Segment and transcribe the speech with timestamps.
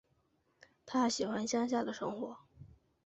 [0.87, 2.35] 她喜欢乡下的生活